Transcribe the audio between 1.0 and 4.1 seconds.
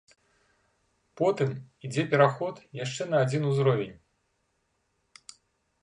Потым ідзе пераход яшчэ на адзін узровень.